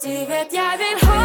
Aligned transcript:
Du 0.00 0.08
vet 0.08 0.54
jeg 0.56 0.78
vil 0.80 1.00
ha. 1.04 1.16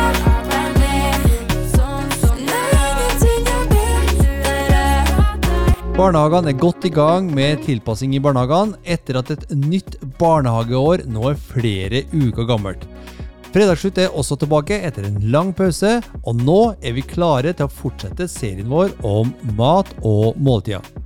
Barnehagene 5.95 6.51
er 6.51 6.57
godt 6.59 6.83
i 6.83 6.91
gang 6.91 7.29
med 7.31 7.61
tilpassing 7.63 8.17
i 8.17 8.19
barnehagene 8.19 8.75
etter 8.83 9.21
at 9.21 9.31
et 9.31 9.45
nytt 9.55 9.95
barnehageår 10.19 11.05
nå 11.07 11.23
er 11.31 11.39
flere 11.39 12.03
uker 12.11 12.49
gammelt. 12.51 12.83
Fredagsslutt 13.55 14.03
er 14.03 14.11
også 14.11 14.35
tilbake 14.43 14.81
etter 14.83 15.07
en 15.07 15.23
lang 15.31 15.55
pause, 15.55 16.01
og 16.27 16.43
nå 16.43 16.59
er 16.83 16.99
vi 16.99 17.07
klare 17.15 17.55
til 17.55 17.69
å 17.69 17.75
fortsette 17.79 18.27
serien 18.27 18.67
vår 18.67 18.91
om 19.07 19.31
mat 19.55 19.95
og 20.03 20.35
måltider. 20.35 21.04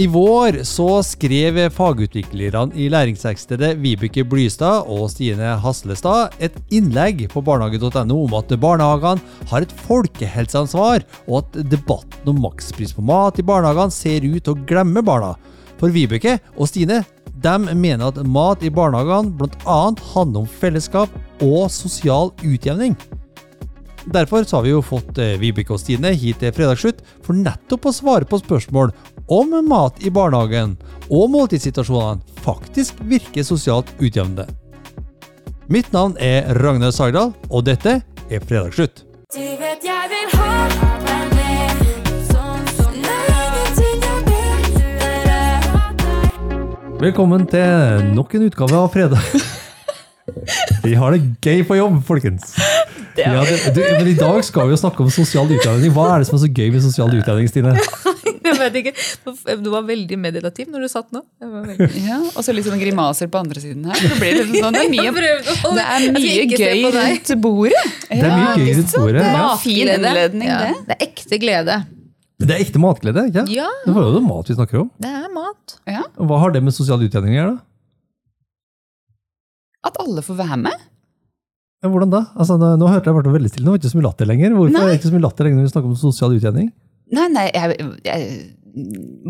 I 0.00 0.06
vår 0.08 0.62
så 0.64 1.02
skrev 1.04 1.58
fagutviklerne 1.76 2.72
i 2.80 2.86
læringsverkstedet 2.88 3.74
Vibeke 3.76 4.24
Blystad 4.24 4.88
og 4.88 5.10
Stine 5.12 5.50
Haslestad 5.60 6.32
et 6.40 6.56
innlegg 6.72 7.26
på 7.28 7.42
barnehage.no 7.44 8.16
om 8.22 8.36
at 8.38 8.54
barnehagene 8.56 9.20
har 9.50 9.66
et 9.66 9.74
folkehelseansvar, 9.84 11.04
og 11.28 11.42
at 11.42 11.60
debatten 11.68 12.32
om 12.32 12.40
makspris 12.40 12.96
på 12.96 13.04
mat 13.04 13.36
i 13.36 13.44
barnehagene 13.44 13.92
ser 13.92 14.24
ut 14.24 14.40
til 14.40 14.56
å 14.56 14.64
glemme 14.64 15.04
barna. 15.04 15.34
For 15.76 15.92
Vibeke 15.92 16.38
og 16.56 16.72
Stine 16.72 17.02
de 17.44 17.56
mener 17.76 18.08
at 18.08 18.24
mat 18.24 18.64
i 18.64 18.72
barnehagene 18.72 19.36
bl.a. 19.36 19.80
handler 20.14 20.46
om 20.46 20.48
fellesskap 20.48 21.12
og 21.44 21.66
sosial 21.68 22.32
utjevning. 22.40 22.96
Derfor 24.08 24.42
så 24.42 24.56
har 24.56 24.64
vi 24.64 24.72
jo 24.72 24.82
fått 24.82 25.18
eh, 25.22 25.36
Vibeke 25.38 25.76
og 25.76 25.80
Stine 25.82 26.10
hit 26.18 26.40
til 26.42 26.54
fredagsslutt 26.54 27.04
for 27.22 27.38
nettopp 27.38 27.86
å 27.86 27.94
svare 27.94 28.26
på 28.26 28.40
spørsmål 28.40 28.90
om 29.26 29.54
mat 29.68 30.02
i 30.02 30.10
barnehagen 30.10 30.76
og 31.10 31.30
måltidssituasjonene 31.32 32.20
faktisk 32.42 32.94
virker 33.06 33.42
sosialt 33.46 33.92
utjevnende. 34.00 34.46
Mitt 35.72 35.92
navn 35.94 36.16
er 36.20 36.48
Ragnar 36.58 36.90
Sagdal, 36.92 37.32
og 37.48 37.64
dette 37.64 38.00
er 38.02 38.40
Fredagsslutt. 38.44 39.04
Du 39.32 39.40
vet 39.40 39.84
jeg 39.86 40.10
vil 40.12 40.28
ha 40.36 40.68
deg 41.06 41.32
med, 41.38 41.70
sånn. 42.28 42.60
Velkommen 47.02 47.46
til 47.50 48.12
nok 48.12 48.34
en 48.36 48.46
utgave 48.50 48.76
av 48.78 48.92
Fredag. 48.94 49.24
Vi 50.84 50.94
har 50.98 51.14
det 51.14 51.22
gøy 51.42 51.64
på 51.66 51.76
jobb, 51.78 52.02
folkens. 52.06 52.52
Ja, 53.18 53.42
det, 53.44 53.74
du, 53.74 53.80
men 53.82 54.08
I 54.08 54.14
dag 54.16 54.38
skal 54.46 54.68
vi 54.68 54.76
jo 54.76 54.80
snakke 54.80 55.02
om 55.04 55.10
sosial 55.12 55.50
utjevning. 55.50 55.92
Hva 55.92 56.14
er 56.14 56.22
det 56.22 56.28
som 56.30 56.38
er 56.38 56.44
så 56.44 56.50
gøy 56.52 56.70
med 56.72 56.84
sosial 56.84 57.10
utjevning, 57.12 57.48
Stine? 57.50 57.74
Vet 58.62 58.76
ikke. 58.82 58.92
Du 59.62 59.68
var 59.72 59.82
veldig 59.88 60.18
meditativ 60.18 60.68
når 60.72 60.84
du 60.86 60.88
satt 60.92 61.08
nå. 61.14 61.22
Det 61.40 61.48
var 61.50 61.64
veldig... 61.70 61.88
Ja, 62.08 62.18
og 62.32 62.44
så 62.46 62.54
litt 62.54 62.66
sånn 62.68 62.80
grimaser 62.82 63.30
på 63.32 63.40
andre 63.42 63.62
siden 63.64 63.86
her. 63.90 63.98
Det, 64.02 64.18
blir 64.20 64.36
litt 64.40 64.54
sånn, 64.62 64.76
det 64.76 64.84
er 64.84 64.92
mye, 64.92 65.10
det 65.12 65.86
er 65.86 66.06
mye 66.18 66.44
gøy 66.52 66.84
rundt 66.92 67.34
bordet. 67.42 67.82
Det 68.10 68.20
er 68.20 68.36
mye 68.36 68.54
gøy 68.60 68.70
rundt 68.78 68.94
bordet. 68.98 69.18
Det 69.22 69.32
Ja. 69.32 69.42
er 69.48 69.58
fin 69.64 69.92
innledning, 69.96 70.48
det. 70.52 70.76
det 70.88 70.96
er 70.98 71.04
ekte 71.08 71.40
glede. 71.42 71.80
Det 72.42 72.50
er 72.56 72.62
ekte 72.64 72.80
matglede, 72.82 73.22
ikke 73.30 73.44
Ja, 73.54 73.68
Det 73.86 73.92
var 73.94 74.08
jo 74.10 74.20
mat 74.26 74.48
vi 74.50 74.54
snakker 74.58 74.80
om. 74.80 74.88
det 74.98 75.10
er 75.14 75.28
mat. 75.30 75.76
Ja, 75.86 76.02
Hva 76.18 76.40
har 76.42 76.50
det 76.56 76.62
med 76.66 76.74
sosial 76.74 76.98
utjevning 77.06 77.36
å 77.36 77.38
gjøre? 77.38 77.58
At 79.86 79.96
alle 80.02 80.22
får 80.22 80.38
være 80.38 80.58
med. 80.62 80.88
Ja, 81.82 81.90
hvordan 81.90 82.10
da? 82.12 82.20
Altså, 82.38 82.54
nå, 82.60 82.68
nå 82.78 82.86
hørte 82.90 83.10
jeg 83.10 83.16
vært 83.18 83.30
veldig 83.34 83.50
stille. 83.50 83.66
Nå 83.66 83.72
var 83.74 83.78
det 83.80 83.82
ikke 83.88 83.92
så 83.94 83.98
mye 83.98 84.06
latter 84.06 84.28
lenger. 84.30 84.52
Hvorfor 84.54 84.74
Nei. 84.76 84.82
er 84.82 84.90
det 84.92 84.98
ikke 85.00 85.08
så 85.10 85.14
mye 85.16 85.24
latter 85.24 85.46
lenger 85.48 85.58
når 85.58 85.66
vi 85.66 85.72
snakker 85.72 85.90
om 85.90 85.96
sosial 85.98 86.36
utjevning? 86.36 86.68
Nei, 87.12 87.28
nei, 87.32 87.46
jeg, 87.52 87.76
jeg 88.06 88.42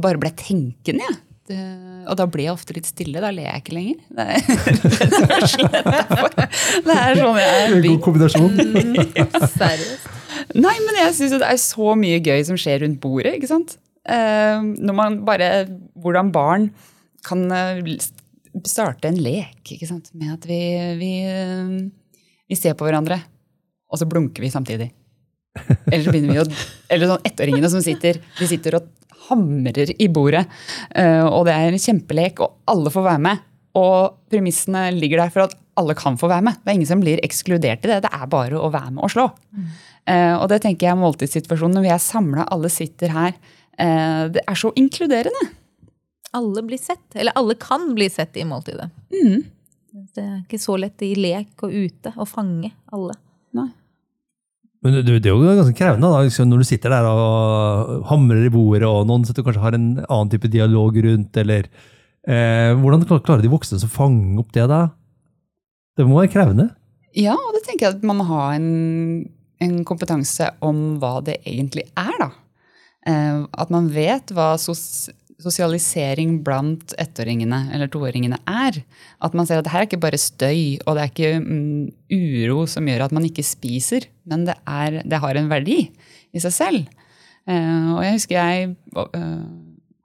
bare 0.03 0.21
ble 0.23 0.33
tenkende, 0.39 1.07
jeg. 1.09 1.21
Ja. 1.53 1.65
og 2.07 2.15
da 2.17 2.25
blir 2.31 2.47
jeg 2.47 2.55
ofte 2.55 2.73
litt 2.77 2.87
stille. 2.89 3.21
Da 3.21 3.33
ler 3.35 3.49
jeg 3.49 3.63
ikke 3.65 3.75
lenger. 3.75 3.99
Det 4.15 4.25
er, 4.25 4.41
det 5.27 5.37
er 5.37 5.47
slett 5.51 5.89
derfor. 5.89 6.37
Det 6.87 6.97
er 6.97 7.19
sånn 7.19 7.41
jeg 7.43 7.65
er 7.67 7.75
god 7.89 8.03
kombinasjon. 8.07 8.55
Seriøst. 9.59 10.11
Nei, 10.57 10.75
men 10.87 10.99
jeg 11.01 11.17
syns 11.19 11.35
det 11.37 11.49
er 11.49 11.61
så 11.61 11.95
mye 11.99 12.23
gøy 12.25 12.41
som 12.47 12.59
skjer 12.61 12.83
rundt 12.85 13.01
bordet, 13.03 13.37
ikke 13.39 13.51
sant. 13.51 13.77
Eh, 14.03 14.59
når 14.83 14.97
man 14.99 15.21
bare 15.23 15.51
Hvordan 16.03 16.33
barn 16.35 16.65
kan 17.23 17.45
eh, 17.55 17.93
starte 18.67 19.11
en 19.11 19.21
lek, 19.23 19.61
ikke 19.75 19.89
sant. 19.91 20.11
Med 20.19 20.33
at 20.35 20.47
vi, 20.49 20.63
vi, 21.01 21.13
eh, 21.27 21.77
vi 22.49 22.59
ser 22.59 22.79
på 22.79 22.89
hverandre, 22.89 23.21
og 23.91 24.01
så 24.01 24.09
blunker 24.09 24.45
vi 24.45 24.51
samtidig. 24.53 24.91
Eller 25.93 26.05
så 26.07 26.13
begynner 26.15 26.33
vi 26.33 26.41
å 26.41 26.47
Eller 26.89 27.11
sånn 27.11 27.27
ettåringene 27.29 27.69
som 27.69 27.83
sitter 27.85 28.17
De 28.39 28.47
sitter 28.49 28.79
og 28.79 28.87
hamrer 29.29 29.93
i 30.03 30.09
bordet. 30.11 30.47
eh, 30.99 31.23
og 31.25 31.45
det 31.47 31.55
er 31.55 31.69
en 31.71 31.79
kjempelek, 31.81 32.41
og 32.43 32.57
alle 32.69 32.91
får 32.91 33.05
være 33.07 33.23
med. 33.23 33.43
Og 33.79 34.17
premissene 34.33 34.89
ligger 34.97 35.23
der 35.23 35.31
for 35.33 35.45
at 35.47 35.55
alle 35.79 35.95
kan 35.97 36.19
få 36.21 36.29
være 36.29 36.43
med. 36.49 36.59
Det 36.61 36.73
er 36.73 36.77
ingen 36.77 36.91
som 36.91 37.01
blir 37.01 37.23
ekskludert 37.25 37.87
i 37.87 37.89
det. 37.93 38.01
Det 38.05 38.11
er 38.13 38.27
bare 38.33 38.59
å 38.59 38.69
være 38.75 38.91
med 38.97 39.05
og 39.07 39.13
slå. 39.15 39.29
Eh, 40.11 40.35
og 40.35 40.49
det 40.51 40.59
tenker 40.65 40.89
jeg 40.89 40.93
er 40.97 41.01
måltidssituasjonen. 41.01 41.79
Når 41.79 41.87
vi 41.87 41.93
er 41.95 42.03
samla, 42.03 42.45
alle 42.53 42.69
sitter 42.73 43.15
her. 43.15 43.33
eh, 43.79 44.29
det 44.35 44.43
er 44.43 44.59
så 44.59 44.73
inkluderende. 44.77 45.47
Alle 46.35 46.63
blir 46.67 46.81
sett. 46.83 47.07
Eller 47.15 47.33
alle 47.39 47.55
kan 47.55 47.95
bli 47.95 48.11
sett 48.11 48.37
i 48.37 48.45
måltidet. 48.45 48.91
Mm. 49.15 49.45
Det 50.13 50.23
er 50.27 50.39
ikke 50.43 50.61
så 50.61 50.77
lett 50.81 51.01
i 51.07 51.15
lek 51.15 51.63
og 51.63 51.73
ute 51.73 52.13
å 52.17 52.27
fange 52.29 52.73
alle. 52.93 53.15
Men 54.83 54.97
det, 54.99 55.21
det 55.23 55.31
er 55.31 55.37
jo 55.37 55.47
ganske 55.47 55.77
krevende 55.79 56.11
da, 56.11 56.23
liksom, 56.27 56.49
når 56.51 56.63
du 56.63 56.67
sitter 56.67 56.91
der 56.91 57.07
og 57.07 58.07
hamrer 58.09 58.49
i 58.49 58.53
bordet, 58.53 58.89
og 58.89 59.07
noen 59.07 59.27
sitter 59.29 59.47
kanskje 59.47 59.63
har 59.63 59.77
en 59.79 59.91
annen 60.03 60.33
type 60.33 60.51
dialog 60.51 60.99
rundt, 61.05 61.39
eller 61.39 61.69
eh, 62.27 62.73
Hvordan 62.81 63.07
klarer 63.23 63.45
de 63.45 63.53
voksne 63.53 63.79
å 63.79 63.93
fange 63.93 64.41
opp 64.43 64.51
det, 64.57 64.67
da? 64.71 64.89
Det 65.99 66.09
må 66.09 66.19
være 66.19 66.33
krevende. 66.33 66.73
Ja, 67.15 67.37
og 67.37 67.55
det 67.55 67.63
tenker 67.67 67.87
jeg 67.87 67.99
at 67.99 68.07
man 68.09 68.19
må 68.19 68.27
ha 68.31 68.49
en, 68.57 68.71
en 69.63 69.81
kompetanse 69.87 70.51
om 70.65 70.97
hva 71.03 71.21
det 71.25 71.39
egentlig 71.45 71.87
er, 71.93 72.15
da. 72.19 72.33
Eh, 73.07 73.43
at 73.63 73.71
man 73.75 73.91
vet 73.93 74.35
hva 74.35 74.55
sos 74.63 75.11
sosialisering 75.43 76.39
blant 76.47 76.95
ettåringene 77.01 77.65
eller 77.75 77.91
toåringene 77.93 78.39
er. 78.49 78.79
At 79.23 79.37
man 79.37 79.49
ser 79.49 79.61
at 79.61 79.67
det 79.67 79.75
her 79.75 79.85
er 79.85 79.89
ikke 79.91 80.03
bare 80.03 80.21
støy, 80.21 80.79
og 80.87 80.97
det 80.97 81.03
er 81.03 81.13
ikke 81.13 81.33
mm, 81.43 81.85
uro 82.15 82.65
som 82.71 82.89
gjør 82.89 83.07
at 83.07 83.15
man 83.17 83.27
ikke 83.29 83.45
spiser, 83.47 84.09
men 84.29 84.47
det, 84.49 84.57
er, 84.69 85.03
det 85.03 85.21
har 85.23 85.39
en 85.39 85.51
verdi 85.51 85.85
i 86.33 86.43
seg 86.43 86.55
selv. 86.57 86.99
Uh, 87.49 87.99
og 87.99 88.05
jeg 88.07 88.17
husker 88.21 88.39
jeg 88.39 88.69
uh, 88.95 89.43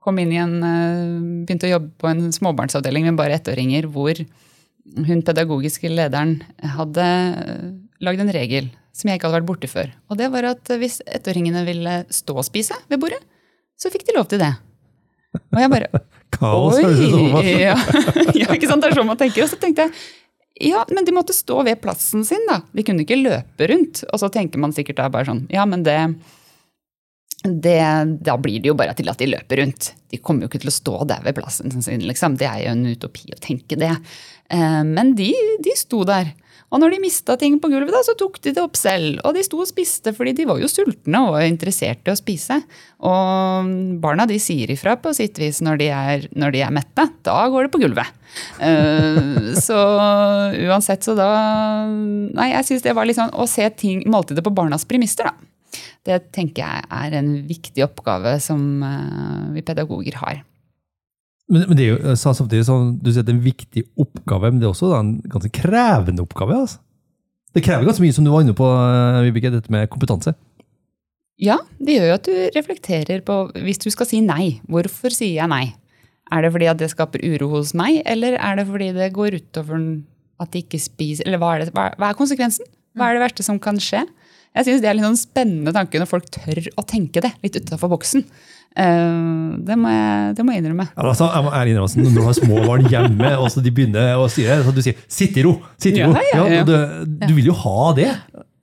kom 0.01 0.17
inn 0.17 0.31
i 0.33 0.39
en 0.41 0.55
uh, 0.57 1.43
Begynte 1.45 1.67
å 1.67 1.75
jobbe 1.75 1.91
på 2.01 2.09
en 2.09 2.31
småbarnsavdeling 2.33 3.05
med 3.05 3.19
bare 3.19 3.37
ettåringer 3.37 3.85
hvor 3.93 4.17
hun 5.05 5.21
pedagogiske 5.21 5.91
lederen 5.91 6.39
hadde 6.77 7.05
lagd 8.01 8.23
en 8.23 8.33
regel 8.33 8.71
som 8.95 9.11
jeg 9.11 9.19
ikke 9.19 9.29
hadde 9.29 9.37
vært 9.41 9.49
borte 9.51 9.69
før. 9.69 9.91
Og 10.09 10.17
det 10.17 10.31
var 10.33 10.47
at 10.49 10.71
hvis 10.81 11.01
ettåringene 11.05 11.61
ville 11.67 11.99
stå 12.09 12.39
og 12.39 12.47
spise 12.47 12.77
ved 12.89 13.03
bordet, 13.03 13.19
så 13.77 13.91
fikk 13.93 14.07
de 14.07 14.15
lov 14.17 14.25
til 14.31 14.41
det. 14.41 14.55
Og 15.53 15.59
jeg 15.63 15.73
bare 15.73 16.03
Kaos. 16.37 16.77
høres 16.77 16.97
det 16.99 17.07
ut 17.07 17.17
som. 17.17 17.41
Ja. 17.67 17.75
ja, 18.35 18.47
ikke 18.55 18.67
sant? 18.69 18.83
Det 18.83 18.91
er 18.91 18.97
sånn 18.99 19.07
man 19.09 19.19
tenker. 19.19 19.45
Og 19.45 19.51
så 19.53 19.59
tenkte 19.61 19.87
jeg 19.87 19.97
ja, 20.71 20.79
men 20.89 21.05
de 21.05 21.13
måtte 21.13 21.35
stå 21.37 21.59
ved 21.67 21.77
plassen 21.83 22.23
sin, 22.25 22.41
da. 22.49 22.63
De 22.73 22.81
kunne 22.81 23.03
ikke 23.05 23.19
løpe 23.19 23.67
rundt. 23.69 23.99
Og 24.09 24.17
så 24.17 24.25
tenker 24.33 24.57
man 24.57 24.71
sikkert 24.73 24.97
da 24.97 25.05
bare 25.13 25.27
sånn 25.29 25.43
Ja, 25.53 25.67
men 25.69 25.83
det, 25.85 25.93
det 27.45 27.75
Da 28.25 28.37
blir 28.41 28.59
det 28.63 28.71
jo 28.71 28.75
bare 28.79 28.95
til 28.97 29.09
at 29.11 29.19
de 29.21 29.27
løper 29.29 29.61
rundt. 29.61 29.91
De 30.09 30.17
kommer 30.17 30.45
jo 30.45 30.49
ikke 30.49 30.63
til 30.63 30.71
å 30.71 30.75
stå 30.77 30.95
der 31.11 31.21
ved 31.27 31.37
plassen 31.37 31.69
sin, 31.77 32.01
liksom. 32.09 32.39
Det 32.41 32.49
er 32.49 32.63
jo 32.65 32.73
en 32.73 32.85
utopi 32.89 33.29
å 33.35 33.39
tenke 33.43 33.77
det. 33.79 33.91
Eh, 34.49 34.81
Men 34.87 35.13
de, 35.19 35.29
de 35.63 35.75
sto 35.77 36.01
der. 36.09 36.33
Og 36.67 36.81
når 36.83 36.93
de 36.93 36.99
mista 36.99 37.37
ting 37.39 37.55
på 37.63 37.69
gulvet, 37.71 37.93
da, 37.95 38.01
så 38.03 38.17
tok 38.19 38.41
de 38.43 38.51
det 38.55 38.63
opp 38.63 38.75
selv. 38.75 39.21
Og 39.23 39.37
de 39.37 39.43
sto 39.45 39.61
og 39.63 39.69
spiste, 39.69 40.11
fordi 40.15 40.33
de 40.35 40.47
var 40.49 40.59
jo 40.59 40.67
sultne 40.71 41.21
og 41.29 41.39
interesserte 41.45 41.77
interessert 41.77 42.07
i 42.07 42.13
å 42.13 42.17
spise. 42.17 42.57
Og 43.07 43.71
barna 44.01 44.25
de 44.27 44.39
sier 44.39 44.71
ifra 44.71 44.97
på 44.99 45.13
sitt 45.13 45.37
vis 45.39 45.61
når 45.61 45.77
de 45.81 45.89
er, 45.93 46.27
når 46.35 46.55
de 46.55 46.63
er 46.65 46.73
mette. 46.73 47.07
Da 47.23 47.47
går 47.49 47.67
det 47.67 47.73
på 47.73 47.81
gulvet. 47.81 48.07
Uh, 48.59 49.53
så 49.55 49.77
uansett, 50.67 51.03
så 51.03 51.15
da 51.17 51.27
Nei, 51.87 52.51
jeg 52.51 52.67
syns 52.67 52.83
det 52.83 52.95
var 52.95 53.07
litt 53.07 53.17
sånn 53.17 53.33
å 53.33 53.47
se 53.49 53.67
ting, 53.77 54.03
måltidet 54.09 54.43
på 54.45 54.53
barnas 54.53 54.85
premisser, 54.87 55.29
da. 55.29 55.33
Det 56.07 56.31
tenker 56.35 56.63
jeg 56.63 56.85
er 56.87 57.15
en 57.19 57.33
viktig 57.47 57.83
oppgave 57.83 58.37
som 58.43 58.61
uh, 58.83 59.49
vi 59.55 59.63
pedagoger 59.65 60.19
har. 60.21 60.43
Men, 61.47 61.63
men 61.69 61.77
det 61.79 61.85
er 61.85 61.93
jo 61.93 62.15
sa 62.19 62.33
samtidig 62.35 62.65
sånn, 62.67 62.97
du 62.99 63.09
sier 63.11 63.23
at 63.23 63.29
det 63.29 63.33
er 63.33 63.39
en 63.39 63.45
viktig 63.45 63.85
oppgave, 64.03 64.51
men 64.51 64.59
det 64.59 64.67
er 64.67 64.73
også 64.73 64.91
en 64.97 65.13
ganske 65.31 65.51
krevende 65.55 66.25
oppgave. 66.25 66.59
altså. 66.65 66.81
Det 67.55 67.63
krever 67.65 67.87
ganske 67.87 68.03
mye, 68.03 68.15
som 68.15 68.27
du 68.27 68.31
var 68.33 68.43
inne 68.43 68.55
på, 68.57 68.67
eh, 68.67 69.21
Vibeke, 69.25 69.53
dette 69.53 69.71
med 69.73 69.87
kompetanse. 69.89 70.35
Ja, 71.41 71.59
det 71.79 71.95
gjør 71.95 72.07
jo 72.09 72.17
at 72.17 72.25
du 72.25 72.37
reflekterer 72.55 73.21
på 73.21 73.35
Hvis 73.61 73.77
du 73.77 73.91
skal 73.93 74.07
si 74.09 74.23
nei, 74.25 74.57
hvorfor 74.65 75.13
sier 75.13 75.35
jeg 75.37 75.51
nei? 75.51 75.75
Er 76.33 76.41
det 76.43 76.49
fordi 76.55 76.69
at 76.71 76.79
det 76.81 76.89
skaper 76.89 77.21
uro 77.23 77.51
hos 77.53 77.75
meg, 77.77 78.01
eller 78.09 78.39
er 78.41 78.57
det 78.57 78.65
fordi 78.67 78.87
det 78.95 79.13
går 79.13 79.37
utover 79.37 79.83
at 80.41 80.51
de 80.51 80.63
ikke 80.65 80.81
spiser 80.81 81.29
Eller 81.29 81.37
hva 81.41 81.53
er, 81.55 81.67
det, 81.67 81.75
hva 81.77 82.09
er 82.09 82.17
konsekvensen? 82.17 82.65
Hva 82.97 83.09
er 83.09 83.17
det 83.17 83.23
verste 83.27 83.45
som 83.45 83.61
kan 83.61 83.77
skje? 83.77 84.01
Jeg 84.55 84.67
syns 84.67 84.83
det 84.83 84.89
er 84.89 84.97
litt 84.97 85.05
sånn 85.05 85.19
spennende 85.19 85.73
tanke 85.75 85.99
når 86.01 86.09
folk 86.09 86.29
tør 86.33 86.61
å 86.79 86.85
tenke 86.87 87.21
det, 87.23 87.33
litt 87.43 87.59
utafor 87.59 87.91
boksen. 87.93 88.23
Eh, 88.77 89.57
det, 89.67 89.77
må 89.79 89.93
jeg, 89.93 90.35
det 90.37 90.45
må 90.45 90.53
jeg 90.53 90.63
innrømme. 90.63 90.87
Ja, 90.91 91.07
altså, 91.11 91.29
jeg 91.33 91.45
må 91.45 91.53
ærlig 91.53 91.73
innrømme, 91.73 91.87
altså, 91.89 92.03
når 92.03 92.17
du 92.17 92.25
har 92.27 92.37
små 92.37 92.65
barn 92.65 92.89
hjemme, 92.91 93.31
og 93.37 93.49
så 93.53 93.63
de 93.65 93.73
begynner 93.73 94.13
å 94.17 94.27
styre, 94.31 94.59
så 94.65 94.73
du 94.75 94.83
sier 94.85 94.99
'sitt 95.07 95.37
i 95.37 95.45
ro', 95.45 95.57
sitt 95.81 95.97
i 95.97 96.05
ro. 96.05 96.13
Ja, 96.33 96.45
ja, 96.59 96.67
du, 96.67 96.75
du 97.05 97.33
vil 97.37 97.51
jo 97.51 97.57
ha 97.65 97.93
det. 97.97 98.11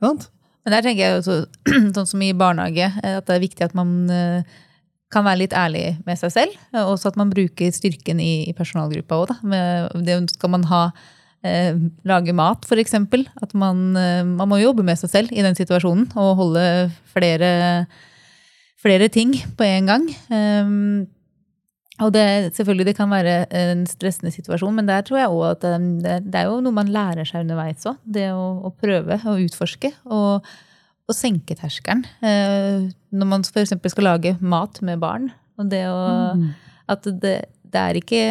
Sant? 0.02 0.28
Men 0.64 0.76
der 0.76 0.86
tenker 0.86 1.02
jeg 1.02 1.18
også, 1.20 1.40
sånn 1.96 2.08
som 2.08 2.22
i 2.24 2.34
barnehage, 2.36 2.88
eh, 3.02 3.18
at 3.18 3.26
det 3.28 3.36
er 3.36 3.42
viktig 3.42 3.66
at 3.66 3.74
man 3.76 3.96
eh, 4.12 4.60
kan 5.14 5.26
være 5.26 5.44
litt 5.44 5.56
ærlig 5.56 5.84
med 6.06 6.18
seg 6.20 6.32
selv. 6.34 6.54
og 6.74 6.94
Også 6.94 7.12
at 7.12 7.18
man 7.20 7.32
bruker 7.32 7.74
styrken 7.74 8.22
i, 8.22 8.48
i 8.48 8.56
personalgruppa 8.56 9.20
òg, 9.20 9.34
Det 10.06 10.16
skal 10.32 10.54
man 10.56 10.64
ha 10.70 10.86
eh, 11.44 11.76
lage 12.08 12.34
mat, 12.36 12.66
eksempel. 12.80 13.26
At 13.42 13.54
man, 13.54 13.96
eh, 13.96 14.24
man 14.24 14.50
må 14.50 14.60
jobbe 14.62 14.84
med 14.86 14.98
seg 15.00 15.10
selv 15.12 15.32
i 15.32 15.44
den 15.44 15.56
situasjonen 15.56 16.10
og 16.16 16.36
holde 16.40 16.90
flere, 17.14 17.86
flere 18.80 19.08
ting 19.08 19.34
på 19.56 19.64
en 19.64 19.86
gang. 19.90 20.08
Um, 20.30 21.06
og 22.02 22.10
det, 22.10 22.54
selvfølgelig 22.56 22.88
det 22.88 22.96
kan 22.98 23.10
være 23.10 23.46
en 23.54 23.84
stressende 23.86 24.32
situasjon, 24.34 24.74
men 24.74 24.88
der 24.88 25.04
tror 25.06 25.20
jeg 25.20 25.30
også 25.30 25.50
at 25.52 25.66
um, 25.78 25.90
det, 26.02 26.16
det 26.26 26.40
er 26.40 26.48
jo 26.50 26.58
noe 26.64 26.74
man 26.74 26.90
lærer 26.90 27.28
seg 27.28 27.44
underveis 27.44 27.86
òg. 27.86 28.00
Det 28.02 28.32
å, 28.34 28.48
å 28.66 28.72
prøve 28.74 29.20
å 29.22 29.36
utforske 29.44 29.92
og, 30.10 30.48
og 31.06 31.14
senke 31.14 31.54
terskelen. 31.54 32.02
Eh, 32.18 32.90
når 33.14 33.30
man 33.30 33.46
f.eks. 33.46 33.76
skal 33.92 34.08
lage 34.10 34.34
mat 34.42 34.82
med 34.82 34.98
barn. 35.04 35.30
Og 35.60 35.70
det 35.70 35.84
å 35.86 36.02
At 36.90 37.06
det, 37.06 37.36
det 37.62 37.80
er 37.80 37.96
ikke 37.96 38.22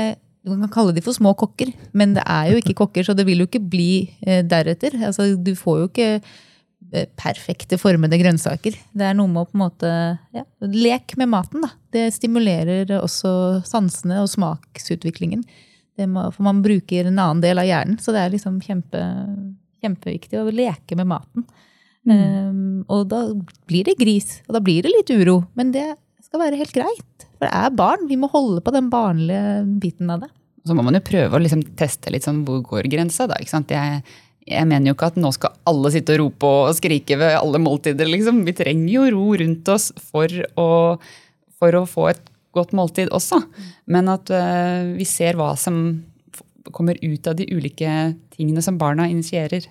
Du 0.43 0.51
kan 0.51 0.71
kalle 0.71 0.93
de 0.95 1.03
for 1.03 1.15
små 1.15 1.31
kokker, 1.39 1.71
men 1.95 2.17
det 2.17 2.23
er 2.27 2.51
jo 2.51 2.59
ikke 2.59 2.75
kokker, 2.81 3.05
så 3.07 3.15
det 3.15 3.23
vil 3.27 3.43
jo 3.43 3.47
ikke 3.47 3.63
bli 3.63 3.91
eh, 4.27 4.41
deretter. 4.43 4.97
Altså, 5.07 5.29
du 5.39 5.53
får 5.55 5.77
jo 5.79 5.85
ikke 5.87 6.09
eh, 6.19 7.07
perfekte 7.19 7.79
formede 7.79 8.19
grønnsaker. 8.19 8.75
Det 8.91 9.07
er 9.07 9.15
noe 9.15 9.31
med 9.31 9.45
å 9.45 9.47
på 9.47 9.55
en 9.55 9.63
måte 9.63 9.91
ja, 10.35 10.43
Lek 10.67 11.15
med 11.21 11.31
maten, 11.31 11.63
da. 11.63 11.71
Det 11.95 12.09
stimulerer 12.17 12.91
også 12.99 13.63
sansene 13.69 14.19
og 14.25 14.31
smaksutviklingen. 14.33 15.45
Det 15.95 16.09
må, 16.11 16.27
for 16.33 16.43
man 16.49 16.63
bruker 16.65 17.07
en 17.07 17.21
annen 17.21 17.43
del 17.43 17.61
av 17.61 17.69
hjernen, 17.69 17.99
så 18.01 18.11
det 18.11 18.25
er 18.25 18.33
liksom 18.33 18.59
kjempe, 18.65 18.99
kjempeviktig 19.83 20.41
å 20.41 20.51
leke 20.51 20.97
med 20.99 21.11
maten. 21.13 21.47
Um, 22.03 22.81
og 22.91 23.05
da 23.13 23.21
blir 23.69 23.87
det 23.87 23.95
gris, 23.99 24.41
og 24.49 24.57
da 24.57 24.61
blir 24.63 24.83
det 24.83 24.91
litt 24.91 25.13
uro. 25.13 25.43
Men 25.55 25.71
det 25.71 25.93
skal 26.33 26.47
være 26.47 26.57
helt 26.57 26.73
greit. 26.73 27.25
For 27.37 27.45
det 27.45 27.53
er 27.53 27.73
barn. 27.77 28.07
Vi 28.09 28.17
må 28.17 28.25
holde 28.31 28.61
på 28.65 28.73
den 28.73 28.87
barnlige 28.89 29.61
biten 29.81 30.09
av 30.09 30.23
det. 30.23 30.31
Så 30.65 30.73
må 30.73 30.81
man 30.81 30.97
jo 30.97 31.03
prøve 31.05 31.37
å 31.37 31.41
liksom 31.43 31.61
teste 31.77 32.09
litt 32.09 32.25
sånn 32.25 32.41
hvor 32.47 32.63
går 32.65 32.87
grensa, 32.89 33.27
da. 33.29 33.37
ikke 33.37 33.51
sant? 33.51 33.69
Jeg, 33.69 33.99
jeg 34.47 34.65
mener 34.65 34.89
jo 34.89 34.95
ikke 34.95 35.11
at 35.11 35.19
nå 35.21 35.29
skal 35.35 35.53
alle 35.69 35.91
sitte 35.93 36.15
og 36.15 36.23
rope 36.23 36.49
og 36.49 36.73
skrike 36.79 37.19
ved 37.21 37.35
alle 37.37 37.61
måltider, 37.61 38.09
liksom. 38.09 38.41
Vi 38.47 38.55
trenger 38.57 38.89
jo 38.95 39.05
ro 39.13 39.27
rundt 39.43 39.69
oss 39.75 39.91
for 40.01 40.33
å, 40.57 40.67
for 41.59 41.77
å 41.77 41.83
få 41.85 42.09
et 42.15 42.25
godt 42.57 42.73
måltid 42.73 43.13
også. 43.13 43.43
Men 43.93 44.09
at 44.15 44.33
uh, 44.33 44.89
vi 44.97 45.05
ser 45.05 45.37
hva 45.37 45.51
som 45.59 45.83
kommer 46.73 46.97
ut 47.03 47.29
av 47.29 47.37
de 47.37 47.45
ulike 47.51 48.13
tingene 48.33 48.63
som 48.65 48.81
barna 48.81 49.05
initierer 49.11 49.67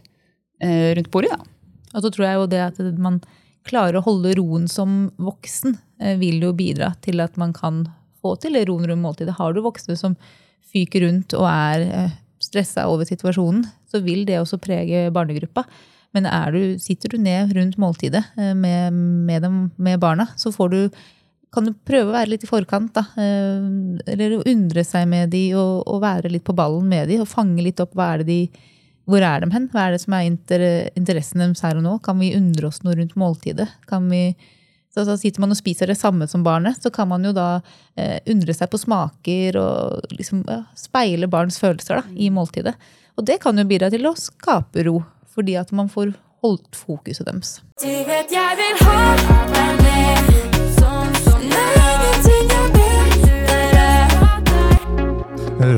uh, 0.63 0.93
rundt 0.95 1.11
bordet, 1.11 1.35
da. 1.35 1.49
Og 1.93 2.07
så 2.07 2.13
tror 2.13 2.29
jeg 2.29 2.39
jo 2.39 2.51
det 2.55 2.67
at 2.71 2.79
man 3.03 3.19
klarer 3.69 3.99
å 3.99 4.05
holde 4.07 4.35
roen 4.39 4.69
som 4.71 5.07
voksen, 5.23 5.77
eh, 6.01 6.17
vil 6.21 6.43
jo 6.43 6.53
bidra 6.57 6.93
til 7.05 7.23
at 7.25 7.39
man 7.41 7.55
kan 7.57 7.85
få 8.23 8.37
til 8.41 8.59
det 8.59 8.67
roen 8.69 8.87
rundt 8.89 9.03
måltidet. 9.03 9.37
Har 9.39 9.55
du 9.55 9.63
voksne 9.63 9.97
som 9.99 10.17
fyker 10.73 11.07
rundt 11.07 11.35
og 11.39 11.47
er 11.49 11.87
eh, 11.87 12.19
stressa 12.43 12.89
over 12.91 13.07
situasjonen, 13.07 13.65
så 13.91 14.03
vil 14.03 14.25
det 14.27 14.41
også 14.41 14.61
prege 14.63 15.11
barnegruppa. 15.15 15.65
Men 16.13 16.27
du, 16.53 16.79
sitter 16.83 17.09
du 17.09 17.19
ned 17.23 17.55
rundt 17.57 17.79
måltidet 17.81 18.25
eh, 18.37 18.55
med, 18.55 18.93
med, 18.93 19.43
dem, 19.43 19.59
med 19.77 20.01
barna, 20.01 20.29
så 20.37 20.53
får 20.53 20.73
du 20.73 20.81
kan 21.53 21.67
du 21.69 21.75
prøve 21.85 22.09
å 22.09 22.15
være 22.15 22.31
litt 22.33 22.45
i 22.47 22.49
forkant, 22.49 22.95
da. 22.97 23.03
Eller 24.09 24.39
undre 24.49 24.87
seg 24.89 25.05
med 25.05 25.29
de 25.35 25.51
og, 25.53 25.83
og 25.85 25.99
være 26.01 26.31
litt 26.33 26.47
på 26.47 26.55
ballen 26.57 26.87
med 26.89 27.11
de, 27.13 27.19
og 27.21 27.29
fange 27.29 27.61
litt 27.61 27.83
opp 27.85 27.93
hva 27.93 28.07
er 28.15 28.23
det 28.23 28.29
de 28.31 28.63
hvor 29.09 29.25
er 29.27 29.43
de 29.43 29.51
hen? 29.51 29.69
Hva 29.73 29.87
er 29.87 29.95
det 29.97 30.03
som 30.05 30.15
er 30.17 30.27
inter 30.29 30.65
interessen 30.99 31.43
deres 31.43 31.63
her 31.65 31.79
og 31.79 31.87
nå? 31.87 31.97
Kan 32.05 32.21
vi 32.23 32.35
undre 32.39 32.69
oss 32.71 32.83
noe 32.85 32.97
rundt 32.99 33.17
måltidet? 33.19 33.69
Kan 33.91 34.09
vi, 34.13 34.25
så, 34.95 35.05
så 35.09 35.17
Sitter 35.19 35.43
man 35.43 35.55
og 35.55 35.59
spiser 35.59 35.91
det 35.91 35.99
samme 35.99 36.29
som 36.31 36.45
barnet, 36.47 36.79
så 36.83 36.93
kan 36.95 37.11
man 37.11 37.27
jo 37.27 37.35
da 37.37 37.49
eh, 37.97 38.21
undre 38.31 38.55
seg 38.57 38.71
på 38.71 38.81
smaker 38.81 39.59
og 39.61 40.13
liksom, 40.15 40.45
ja, 40.47 40.63
speile 40.79 41.31
barns 41.31 41.59
følelser 41.63 42.01
da, 42.01 42.05
i 42.15 42.31
måltidet. 42.35 42.77
Og 43.19 43.27
det 43.29 43.41
kan 43.43 43.59
jo 43.59 43.67
bidra 43.69 43.91
til 43.93 44.07
å 44.09 44.15
skape 44.19 44.87
ro, 44.87 45.01
fordi 45.35 45.59
at 45.61 45.75
man 45.77 45.91
får 45.93 46.15
holdt 46.43 46.79
fokuset 46.79 47.27
deres. 47.29 47.59
Du 47.83 47.91
vet 48.07 48.33
jeg 48.33 48.63
vil 48.63 48.87
ha 48.87 49.03
deg 49.53 49.83
med 49.83 50.42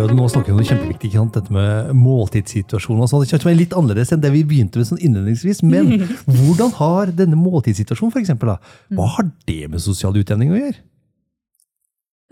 At 0.05 0.15
Nå 0.15 0.27
snakker 0.29 0.53
vi 0.53 0.55
om 0.55 0.61
noe 0.61 0.69
kjempeviktig, 0.69 1.11
ikke 1.11 1.21
sant? 1.23 1.37
dette 1.39 1.55
med 1.55 1.93
måltidssituasjonen. 1.97 3.05
og 3.05 3.11
sånn. 3.11 3.23
Det 3.25 3.31
kommer 3.31 3.43
til 3.45 3.49
å 3.49 3.53
være 3.53 3.61
litt 3.62 3.77
annerledes 3.79 4.12
enn 4.15 4.25
det 4.25 4.33
vi 4.35 4.43
begynte 4.49 4.81
med 4.81 4.89
sånn 4.91 5.01
innledningsvis. 5.01 5.62
Men 5.67 5.95
hvordan 6.37 6.75
har 6.81 7.15
denne 7.23 7.39
måltidssituasjonen 7.41 8.12
for 8.12 8.23
eksempel, 8.23 8.55
da, 8.55 8.75
hva 8.97 9.09
har 9.17 9.31
det 9.49 9.71
med 9.73 9.85
sosial 9.85 10.17
utjevning 10.21 10.53
å 10.53 10.61
gjøre? 10.61 10.79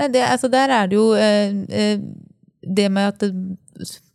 Nei, 0.03 0.09
det, 0.13 0.25
altså 0.27 0.51
der 0.53 0.73
er 0.75 0.89
det 0.91 0.99
jo 0.99 1.09
eh, 1.17 1.57
eh, 1.73 2.05
det 2.63 2.89
med 2.93 3.13
at 3.13 3.27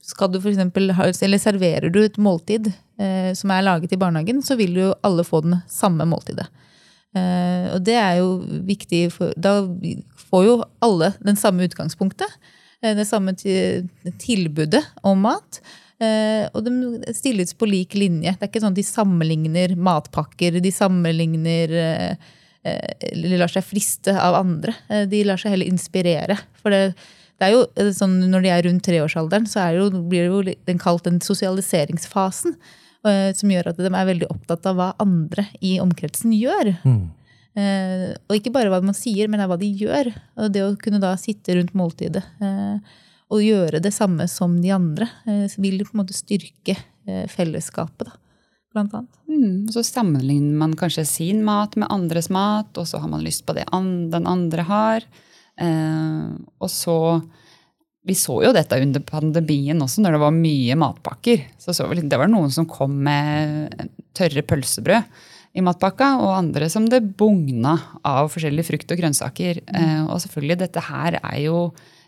skal 0.07 0.31
du 0.31 0.39
for 0.39 0.51
eksempel 0.54 0.92
eller 0.92 1.42
serverer 1.42 1.92
du 1.92 2.00
et 2.04 2.19
måltid 2.21 2.69
eh, 2.71 3.33
som 3.36 3.51
er 3.51 3.65
laget 3.65 3.94
i 3.94 4.00
barnehagen, 4.00 4.42
så 4.44 4.56
vil 4.59 4.77
jo 4.80 4.94
alle 5.06 5.25
få 5.27 5.42
den 5.45 5.59
samme 5.71 6.07
måltidet. 6.07 6.48
Eh, 7.15 7.74
og 7.74 7.81
det 7.88 7.98
er 8.00 8.19
jo 8.21 8.38
viktig, 8.68 9.07
for 9.15 9.33
da 9.39 9.59
får 10.30 10.45
jo 10.48 10.56
alle 10.83 11.12
den 11.24 11.39
samme 11.39 11.68
utgangspunktet. 11.68 12.31
Eh, 12.83 12.95
det 12.97 13.06
samme 13.09 13.33
tilbudet 13.38 14.83
om 15.07 15.21
mat. 15.25 15.62
Eh, 15.97 16.45
og 16.53 16.65
de 16.65 17.13
stilles 17.18 17.53
på 17.57 17.69
lik 17.69 17.97
linje. 17.97 18.35
Det 18.35 18.45
er 18.45 18.51
ikke 18.51 18.63
sånn 18.63 18.75
at 18.75 18.79
de 18.79 18.85
sammenligner 18.85 19.75
matpakker, 19.75 20.59
de 20.62 20.74
sammenligner 20.74 21.77
eh, 21.81 22.33
eller 22.68 23.38
lar 23.39 23.51
seg 23.51 23.63
friste 23.63 24.12
av 24.12 24.35
andre. 24.35 24.74
De 25.07 25.21
lar 25.24 25.39
seg 25.39 25.53
heller 25.53 25.69
inspirere. 25.71 26.35
For 26.59 26.74
det, 26.74 26.97
det 27.39 27.47
er 27.47 27.53
jo 27.56 27.91
sånn 27.95 28.18
når 28.27 28.44
de 28.44 28.51
er 28.51 28.65
rundt 28.68 28.83
treårsalderen, 28.83 29.47
så 29.47 29.69
jo, 29.71 29.85
blir 30.12 30.25
det 30.25 30.33
jo 30.33 30.57
den 30.68 30.81
kalt 30.81 31.07
den 31.07 31.21
sosialiseringsfasen. 31.23 32.57
Som 33.07 33.53
gjør 33.53 33.69
at 33.71 33.77
de 33.80 33.88
er 33.88 34.09
veldig 34.09 34.27
opptatt 34.33 34.65
av 34.68 34.75
hva 34.75 34.88
andre 35.00 35.45
i 35.63 35.77
omkretsen 35.80 36.33
gjør. 36.35 36.73
Eh, 37.57 38.13
og 38.30 38.38
ikke 38.38 38.54
bare 38.54 38.69
hva 38.69 38.80
man 38.86 38.95
sier, 38.98 39.30
men 39.31 39.42
hva 39.50 39.57
de 39.59 39.69
gjør. 39.80 40.12
Og 40.38 40.54
det 40.54 40.63
å 40.63 40.75
kunne 40.81 41.01
da 41.01 41.15
sitte 41.19 41.56
rundt 41.57 41.74
måltidet 41.77 42.24
eh, 42.44 42.77
og 43.33 43.44
gjøre 43.44 43.81
det 43.83 43.92
samme 43.95 44.27
som 44.31 44.59
de 44.62 44.71
andre, 44.75 45.09
eh, 45.25 45.48
vil 45.57 45.81
på 45.83 45.95
en 45.95 46.04
måte 46.04 46.15
styrke 46.15 46.77
eh, 46.77 47.25
fellesskapet, 47.31 48.12
da, 48.12 48.19
blant 48.75 48.94
annet. 49.00 49.24
Mm, 49.27 49.65
så 49.74 49.83
sammenligner 49.86 50.61
man 50.61 50.78
kanskje 50.78 51.07
sin 51.09 51.42
mat 51.47 51.76
med 51.80 51.90
andres 51.94 52.30
mat, 52.33 52.69
og 52.78 52.87
så 52.90 53.02
har 53.02 53.11
man 53.11 53.26
lyst 53.26 53.45
på 53.47 53.57
det 53.57 53.66
den 53.71 54.30
andre 54.30 54.64
har. 54.68 55.09
Og 56.61 56.69
så 56.69 56.95
Vi 58.07 58.16
så 58.16 58.37
jo 58.40 58.54
dette 58.56 58.78
under 58.80 59.02
pandemien 59.04 59.81
også, 59.83 59.99
når 59.99 60.14
det 60.16 60.19
var 60.21 60.31
mye 60.31 60.76
matpakker. 60.80 61.42
Så 61.59 61.73
så 61.76 61.90
vi, 61.90 61.99
det 61.99 62.19
var 62.21 62.30
noen 62.31 62.54
som 62.54 62.64
kom 62.69 62.94
med 63.04 63.73
tørre 64.16 64.45
pølsebrød 64.47 65.04
i 65.57 65.64
matpakka, 65.66 66.11
og 66.21 66.35
andre 66.35 66.69
som 66.69 66.85
det 66.90 67.02
bugna 67.18 67.76
av 68.06 68.30
forskjellige 68.33 68.69
frukt 68.69 68.94
og 68.94 68.99
grønnsaker. 69.02 69.61
Eh, 69.66 70.04
og 70.06 70.21
selvfølgelig, 70.21 70.59
dette 70.61 70.83
her 70.85 71.18
er 71.21 71.40
jo 71.47 71.61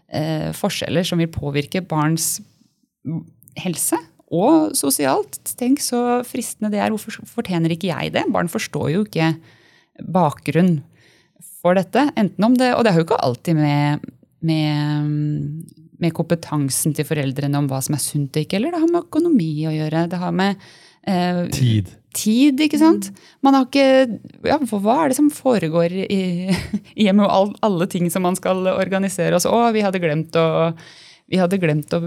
eh, 0.07 0.51
forskjeller 0.55 1.07
som 1.07 1.21
vil 1.21 1.31
påvirke 1.33 1.81
barns 1.85 2.37
helse 3.59 3.97
og 4.29 4.75
sosialt. 4.77 5.39
Tenk 5.57 5.81
så 5.81 6.21
fristende 6.27 6.71
det 6.73 6.83
er. 6.83 6.93
Hvorfor 6.93 7.25
fortjener 7.29 7.73
ikke 7.73 7.89
jeg 7.89 8.13
det? 8.13 8.27
Barn 8.33 8.51
forstår 8.51 8.91
jo 8.93 9.03
ikke 9.07 9.33
bakgrunn 10.13 10.79
for 11.59 11.79
dette. 11.79 12.05
Enten 12.19 12.45
om 12.45 12.57
det, 12.57 12.73
Og 12.75 12.85
det 12.85 12.93
har 12.93 13.01
jo 13.01 13.07
ikke 13.07 13.23
alltid 13.25 13.57
med, 13.57 14.05
med, 14.45 15.65
med 15.97 16.13
kompetansen 16.15 16.93
til 16.93 17.07
foreldrene 17.07 17.57
om 17.57 17.69
hva 17.71 17.81
som 17.81 17.97
er 17.97 18.03
sunt 18.03 18.37
og 18.37 18.45
ikke, 18.45 18.59
eller 18.59 18.75
det 18.75 18.83
har 18.83 18.93
med 18.93 19.09
økonomi 19.09 19.53
å 19.65 19.73
gjøre. 19.73 20.05
Det 20.13 20.21
har 20.21 20.35
med 20.35 20.69
eh, 21.09 21.47
Tid. 21.55 21.95
Tid, 22.15 22.59
ikke 22.65 22.79
sant? 22.81 23.11
Man 23.45 23.53
har 23.57 23.67
ikke 23.67 24.19
ja, 24.47 24.57
for 24.69 24.81
Hva 24.83 25.03
er 25.03 25.11
det 25.11 25.19
som 25.19 25.29
foregår 25.33 25.93
i, 25.93 26.21
i 26.49 27.05
hjemmet 27.05 27.27
og 27.27 27.33
all, 27.35 27.51
alle 27.67 27.87
ting 27.91 28.09
som 28.13 28.25
man 28.25 28.37
skal 28.39 28.65
organisere? 28.71 29.35
Og 29.37 29.43
så, 29.43 29.53
å, 29.53 29.69
vi 29.75 29.85
hadde 29.85 30.01
glemt 30.03 30.35
å 30.39 30.47
vi 31.29 31.37
hadde 31.37 31.59
glemt 31.61 31.93
å 31.93 31.99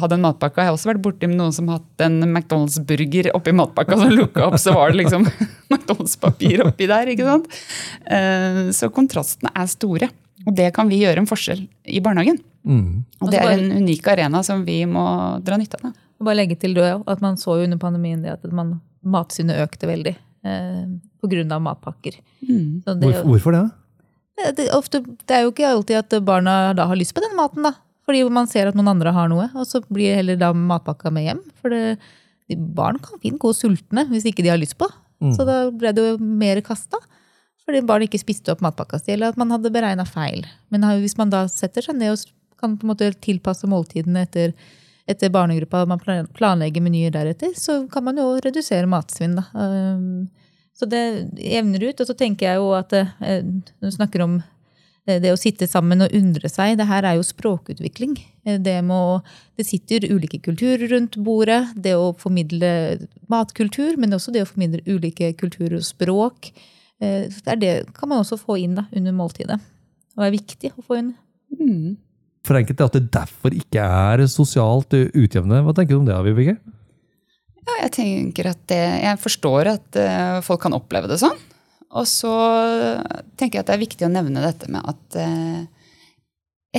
ha 0.00 0.08
den 0.08 0.22
matpakka. 0.24 0.62
Jeg 0.62 0.70
har 0.70 0.76
også 0.78 0.88
vært 0.88 1.02
borti 1.04 1.28
noen 1.28 1.52
som 1.52 1.68
hatt 1.68 2.00
en 2.00 2.14
McDonald's-burger 2.24 3.28
oppi 3.36 3.52
matpakka 3.52 3.98
som 4.00 4.08
lukka 4.14 4.46
opp, 4.46 4.56
så 4.60 4.72
var 4.72 4.88
det 4.88 5.02
liksom 5.02 5.26
McDonald's-papir 5.72 6.62
oppi 6.64 6.88
der. 6.88 7.10
ikke 7.12 7.26
sant? 7.28 7.50
Eh, 8.08 8.62
Så 8.72 8.88
kontrastene 8.94 9.52
er 9.52 9.68
store. 9.68 10.08
Og 10.44 10.56
det 10.56 10.70
kan 10.76 10.88
vi 10.88 11.02
gjøre 11.02 11.22
en 11.22 11.28
forskjell 11.28 11.60
i 11.92 12.00
barnehagen. 12.04 12.40
Mm. 12.64 13.04
Og 13.20 13.30
det 13.32 13.40
er 13.40 13.52
en 13.52 13.84
unik 13.84 14.08
arena 14.12 14.40
som 14.44 14.64
vi 14.64 14.80
må 14.88 15.04
dra 15.44 15.60
nytte 15.60 15.80
av. 15.84 15.92
bare 16.24 16.38
legge 16.40 16.56
til 16.60 16.76
det, 16.76 16.88
at 17.04 17.20
man 17.24 17.36
så 17.40 17.58
jo 17.58 17.68
under 17.68 17.80
pandemien 17.80 18.24
det 18.24 18.32
at 18.32 18.44
man, 18.52 18.78
matsynet 19.04 19.60
økte 19.64 19.88
veldig. 19.90 20.16
eh, 20.44 20.84
på 21.24 21.30
grunn 21.32 21.52
av 21.56 21.62
matpakker. 21.64 22.18
Mm. 22.44 22.82
Så 22.84 22.94
det, 23.00 23.06
Hvorfor, 23.08 23.28
hvorfor 23.30 23.52
det? 23.56 23.62
det, 24.36 24.50
det, 24.58 24.66
ofte, 24.76 25.00
det 25.00 25.32
er 25.38 25.46
jo 25.46 25.52
ikke 25.54 25.70
alltid 25.70 25.96
at 26.02 26.16
barna 26.26 26.74
da 26.76 26.84
har 26.90 26.98
lyst 27.00 27.14
på 27.16 27.22
den 27.24 27.32
maten, 27.38 27.64
da. 27.64 27.72
Fordi 28.04 28.20
man 28.28 28.46
ser 28.50 28.68
at 28.68 28.76
noen 28.76 28.90
andre 28.92 29.14
har 29.16 29.30
noe, 29.32 29.46
og 29.56 29.64
så 29.64 29.80
blir 29.88 30.18
heller 30.18 30.36
da 30.36 30.50
matpakka 30.52 31.08
med 31.14 31.24
hjem. 31.24 31.40
For 31.62 31.72
det, 31.72 31.96
de 32.52 32.58
barn 32.76 32.98
kan 33.00 33.16
fint 33.22 33.38
gå 33.40 33.54
sultne 33.56 34.04
hvis 34.10 34.26
ikke 34.28 34.44
de 34.44 34.52
har 34.52 34.60
lyst 34.60 34.76
på. 34.76 34.90
Så 35.32 35.46
da 35.48 35.70
ble 35.72 35.94
det 35.96 36.02
jo 36.04 36.18
mer 36.20 36.60
kasta. 36.60 36.98
Fordi 37.64 37.80
barn 37.88 38.02
ikke 38.04 38.20
spiste 38.20 38.52
opp 38.52 38.60
matpakka 38.60 38.98
si, 39.00 39.14
eller 39.14 39.32
at 39.32 39.38
man 39.40 39.48
hadde 39.54 39.70
beregna 39.72 40.04
feil. 40.04 40.44
Men 40.68 40.84
hvis 41.00 41.16
man 41.16 41.30
da 41.32 41.46
setter 41.48 41.80
seg 41.86 41.96
ned 41.96 42.12
og 42.12 42.26
kan 42.60 42.74
på 42.76 42.84
en 42.84 42.90
måte 42.92 43.08
tilpasse 43.24 43.64
måltidene 43.64 44.26
etter, 44.26 44.52
etter 45.06 45.30
barnegruppa, 45.32 45.84
man 45.86 46.00
planlegger 46.00 46.80
menyer 46.84 47.12
deretter, 47.12 47.52
så 47.58 47.82
kan 47.92 48.04
man 48.06 48.16
jo 48.20 48.30
redusere 48.44 48.88
matsvinn. 48.88 49.36
Da. 49.36 49.44
Um, 49.52 50.30
Så 50.74 50.88
det 50.90 51.30
jevner 51.38 51.82
ut. 51.86 52.00
Og 52.00 52.06
så 52.08 52.16
tenker 52.18 52.48
jeg 52.48 52.58
jo 52.58 52.72
at 52.74 52.92
eh, 52.92 53.44
når 53.46 53.90
du 53.90 53.94
snakker 53.94 54.24
om 54.24 54.32
det, 55.06 55.20
det 55.22 55.30
å 55.30 55.38
sitte 55.38 55.68
sammen 55.70 56.02
og 56.02 56.14
undre 56.16 56.48
seg, 56.50 56.78
det 56.80 56.88
her 56.88 57.06
er 57.06 57.14
jo 57.14 57.26
språkutvikling. 57.28 58.16
Eh, 58.42 58.58
Det, 58.58 58.80
må, 58.82 59.20
det 59.54 59.68
sitter 59.68 60.08
ulike 60.10 60.40
kulturer 60.42 60.88
rundt 60.90 61.14
bordet. 61.22 61.76
Det 61.76 61.94
å 61.94 62.10
formidle 62.18 62.98
matkultur, 63.30 63.94
men 64.00 64.16
også 64.16 64.34
det 64.34 64.42
å 64.42 64.50
formidle 64.50 64.82
ulike 64.88 65.30
kulturer 65.38 65.78
og 65.78 65.86
språk. 65.86 66.50
Eh, 66.98 67.28
Det, 67.28 67.60
det 67.60 67.74
kan 67.94 68.10
man 68.10 68.24
også 68.24 68.40
få 68.40 68.58
inn 68.58 68.74
da, 68.74 68.88
under 68.90 69.14
måltidet. 69.14 69.60
Og 70.16 70.26
er 70.26 70.34
viktig 70.34 70.72
å 70.74 70.82
få 70.82 70.98
inn. 70.98 71.14
Mm. 71.54 71.94
For 72.44 72.58
enkelte 72.58 72.86
at 72.88 72.96
det 72.98 73.12
derfor 73.14 73.54
ikke 73.56 73.80
er 73.80 74.24
sosialt 74.28 74.92
utjevnende. 74.92 75.62
Hva 75.64 75.72
tenker 75.76 75.96
du 75.96 76.02
om 76.02 76.08
det, 76.08 76.16
Vibeke? 76.26 76.58
Ja, 77.64 77.76
jeg 77.86 77.92
tenker 77.96 78.50
at 78.50 78.60
det, 78.68 78.82
jeg 79.00 79.20
forstår 79.22 79.70
at 79.72 79.96
eh, 79.96 80.40
folk 80.44 80.60
kan 80.66 80.76
oppleve 80.76 81.08
det 81.08 81.16
sånn. 81.22 81.38
Og 81.94 82.08
så 82.10 82.34
tenker 83.38 83.58
jeg 83.60 83.64
at 83.64 83.70
det 83.70 83.76
er 83.76 83.84
viktig 83.84 84.06
å 84.06 84.12
nevne 84.12 84.42
dette 84.44 84.68
med 84.72 84.84
at 84.84 85.16
eh, 85.22 85.62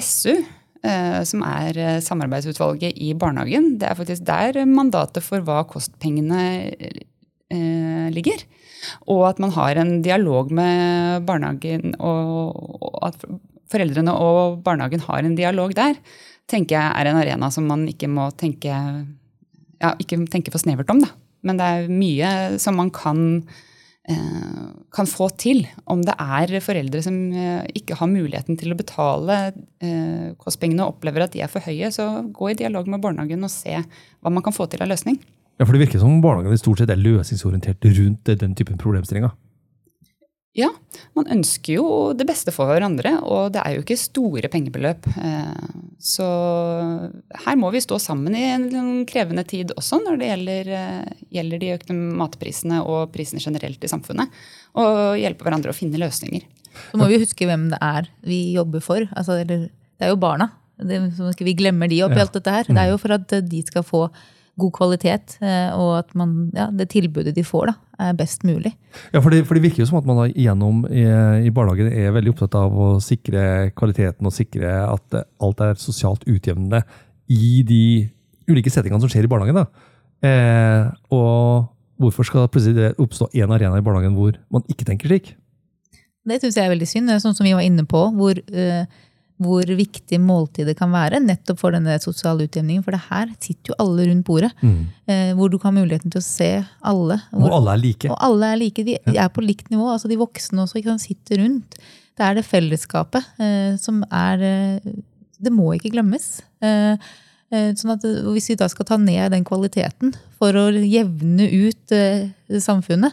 SU, 0.04 0.36
eh, 0.86 1.22
som 1.26 1.42
er 1.48 1.80
samarbeidsutvalget 2.06 3.00
i 3.02 3.16
barnehagen, 3.18 3.80
det 3.82 3.90
er 3.90 3.98
faktisk 3.98 4.28
der 4.28 4.62
mandatet 4.70 5.26
for 5.26 5.42
hva 5.46 5.64
kostpengene 5.70 6.44
ligger. 8.14 8.42
Og 9.10 9.22
at 9.30 9.40
man 9.42 9.54
har 9.56 9.78
en 9.80 10.00
dialog 10.06 10.50
med 10.54 11.26
barnehagen, 11.26 11.94
og 12.04 13.00
at 13.06 13.24
foreldrene 13.72 14.14
og 14.14 14.62
barnehagen 14.66 15.04
har 15.08 15.24
en 15.24 15.38
dialog 15.38 15.74
der, 15.78 15.98
tenker 16.50 16.78
jeg 16.78 16.90
er 16.94 17.10
en 17.10 17.20
arena 17.20 17.50
som 17.54 17.66
man 17.70 17.88
ikke 17.90 18.10
må 18.12 18.30
tenke 18.38 18.74
ja, 19.82 19.94
ikke 20.00 20.20
tenke 20.32 20.54
for 20.54 20.62
snevert 20.62 20.92
om, 20.94 21.02
da. 21.04 21.12
Men 21.46 21.60
det 21.60 21.66
er 21.66 21.94
mye 21.94 22.30
som 22.62 22.78
man 22.80 22.90
kan, 22.94 23.20
eh, 24.10 24.66
kan 24.96 25.10
få 25.10 25.30
til. 25.38 25.66
Om 25.86 26.02
det 26.08 26.16
er 26.18 26.56
foreldre 26.64 27.04
som 27.06 27.18
eh, 27.34 27.66
ikke 27.78 27.98
har 28.00 28.10
muligheten 28.10 28.58
til 28.58 28.74
å 28.74 28.80
betale 28.80 29.38
eh, 29.84 30.34
kostpengene 30.42 30.86
og 30.86 30.96
opplever 30.96 31.26
at 31.26 31.36
de 31.36 31.44
er 31.46 31.52
for 31.52 31.66
høye, 31.66 31.92
så 31.94 32.26
gå 32.34 32.52
i 32.52 32.58
dialog 32.58 32.90
med 32.90 33.04
barnehagen 33.04 33.46
og 33.46 33.54
se 33.54 33.78
hva 33.78 34.34
man 34.34 34.46
kan 34.46 34.56
få 34.56 34.70
til 34.72 34.86
av 34.86 34.90
løsning. 34.90 35.20
Ja, 35.56 35.64
for 35.64 35.76
Det 35.76 35.86
virker 35.86 36.02
som 36.02 36.18
barnehagene 36.24 36.60
stort 36.60 36.82
sett 36.82 36.92
er 36.92 37.00
løsningsorientert 37.00 37.86
rundt 38.00 38.34
den 38.42 38.56
typen 38.58 38.80
problemstillinger. 38.82 39.32
Ja, 40.56 40.70
man 41.18 41.28
ønsker 41.34 41.76
jo 41.76 41.88
det 42.16 42.24
beste 42.30 42.54
for 42.56 42.70
hverandre, 42.72 43.18
og 43.28 43.50
det 43.52 43.60
er 43.60 43.74
jo 43.76 43.82
ikke 43.84 43.98
store 44.00 44.48
pengebeløp. 44.52 45.08
Eh, 45.20 45.82
Så 46.06 46.24
her 47.46 47.56
må 47.60 47.72
vi 47.74 47.82
stå 47.82 47.98
sammen 48.00 48.36
i 48.38 48.44
en 48.54 49.06
krevende 49.10 49.44
tid 49.48 49.72
også 49.76 50.00
når 50.04 50.20
det 50.22 50.28
gjelder, 50.30 50.70
eh, 50.78 51.24
gjelder 51.34 51.60
de 51.60 51.72
økte 51.76 51.96
matprisene 51.96 52.82
og 52.86 53.12
prisene 53.12 53.42
generelt 53.44 53.84
i 53.84 53.90
samfunnet. 53.92 54.30
Og 54.76 55.18
hjelpe 55.20 55.44
hverandre 55.48 55.74
å 55.74 55.76
finne 55.78 56.00
løsninger. 56.00 56.44
Så 56.92 57.00
må 57.00 57.08
vi 57.10 57.20
huske 57.24 57.48
hvem 57.48 57.70
det 57.72 57.80
er 57.82 58.08
vi 58.24 58.54
jobber 58.56 58.84
for. 58.84 59.08
Altså, 59.16 59.42
det 59.48 59.72
er 60.00 60.12
jo 60.14 60.20
barna. 60.20 60.52
Vi 60.78 61.54
glemmer 61.56 61.88
de 61.90 62.02
oppi 62.04 62.16
Ja. 62.20 62.22
alt 62.28 62.34
dette 62.34 62.52
her. 62.52 62.64
Det 62.68 62.78
er 62.78 62.90
jo 62.92 62.98
for 62.98 63.12
at 63.14 63.28
de 63.28 63.62
skal 63.64 63.84
få 63.84 64.10
god 64.60 64.72
kvalitet, 64.76 65.36
eh, 65.44 65.72
og 65.76 65.98
at 66.00 66.14
man, 66.18 66.34
ja, 66.56 66.70
det 66.72 66.88
tilbudet 66.94 67.36
de 67.36 67.44
får, 67.44 67.72
da, 67.72 67.76
er 68.08 68.18
best 68.18 68.46
mulig. 68.48 68.72
Ja, 69.12 69.20
for 69.20 69.34
det, 69.34 69.44
for 69.48 69.58
det 69.58 69.66
virker 69.66 69.84
jo 69.84 69.90
som 69.90 70.00
at 70.00 70.08
man 70.08 70.22
da 70.22 70.28
igjennom 70.32 70.84
i, 70.88 71.04
i 71.48 71.54
barnehagen 71.56 71.92
er 71.92 72.16
veldig 72.16 72.34
opptatt 72.34 72.56
av 72.60 72.72
å 72.72 72.90
sikre 73.04 73.72
kvaliteten 73.76 74.28
og 74.28 74.36
sikre 74.36 74.78
at 74.88 75.18
eh, 75.18 75.28
alt 75.44 75.64
er 75.66 75.80
sosialt 75.82 76.24
utjevnende 76.30 76.84
i 77.32 77.64
de 77.68 77.86
ulike 78.50 78.72
settingene 78.72 79.02
som 79.04 79.12
skjer 79.12 79.28
i 79.28 79.32
barnehagen. 79.32 79.64
Da. 79.64 79.92
Eh, 80.26 80.92
og 81.16 81.72
hvorfor 82.02 82.28
skal 82.28 82.48
plutselig 82.52 82.78
det 82.78 82.94
oppstå 83.02 83.32
en 83.42 83.56
arena 83.56 83.80
i 83.80 83.86
barnehagen 83.86 84.16
hvor 84.18 84.38
man 84.54 84.64
ikke 84.72 84.88
tenker 84.88 85.12
slik? 85.12 85.34
Det 86.26 86.40
syns 86.42 86.58
jeg 86.58 86.66
er 86.66 86.74
veldig 86.74 86.88
synd. 86.90 87.10
Det 87.10 87.18
er 87.18 87.22
Sånn 87.22 87.36
som 87.38 87.46
vi 87.46 87.54
var 87.54 87.66
inne 87.66 87.86
på, 87.90 88.02
hvor, 88.18 88.40
eh, 88.40 88.88
hvor 89.42 89.68
viktig 89.68 90.18
måltidet 90.24 90.78
kan 90.80 90.94
være 90.94 91.20
nettopp 91.20 91.60
for 91.60 91.76
denne 91.76 91.98
sosiale 92.00 92.46
utjevningen. 92.48 92.84
For 92.86 92.96
det 92.96 93.02
her 93.10 93.34
sitter 93.44 93.74
jo 93.74 93.76
alle 93.84 94.06
rundt 94.08 94.26
bordet, 94.28 94.52
eh, 94.64 95.34
hvor 95.36 95.52
du 95.52 95.58
kan 95.60 95.74
ha 95.76 95.82
muligheten 95.82 96.12
til 96.14 96.22
å 96.22 96.24
se 96.24 96.50
alle. 96.82 97.18
Og 97.36 97.52
alle 97.52 97.74
er 97.74 97.82
like. 97.84 98.10
og 98.10 98.18
alle 98.24 98.54
er 98.54 98.62
like. 98.62 98.84
De, 98.88 98.96
de 99.10 99.18
er 99.20 99.30
på 99.36 99.44
likt 99.44 99.70
nivå. 99.74 99.90
altså 99.92 100.08
De 100.08 100.16
voksne 100.22 100.64
også 100.64 100.80
ikke 100.80 100.94
sant, 100.94 101.04
sitter 101.04 101.44
rundt. 101.44 101.76
Det 102.16 102.24
er 102.24 102.36
det 102.40 102.46
fellesskapet 102.48 103.26
eh, 103.44 103.76
som 103.82 104.04
er 104.08 104.40
eh, 104.40 104.92
Det 105.44 105.52
må 105.52 105.74
ikke 105.76 105.92
glemmes. 105.92 106.38
Eh, 106.64 106.96
eh, 107.52 107.74
sånn 107.76 107.92
at 107.98 108.06
eh, 108.08 108.22
Hvis 108.32 108.48
vi 108.54 108.56
da 108.56 108.70
skal 108.72 108.88
ta 108.88 108.96
ned 108.98 109.34
den 109.36 109.44
kvaliteten 109.44 110.16
for 110.40 110.56
å 110.56 110.70
jevne 110.80 111.50
ut 111.68 111.92
samfunnet, 112.64 113.12